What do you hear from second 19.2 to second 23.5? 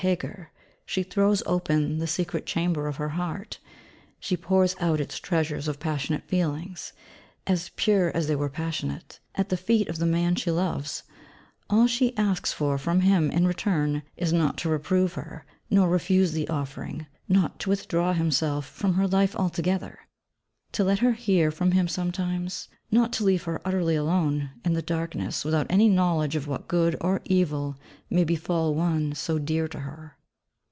altogether. To let her hear from him sometimes: not to leave